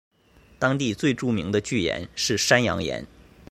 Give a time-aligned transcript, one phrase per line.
[0.57, 3.05] 当地最著名的巨岩是山羊岩。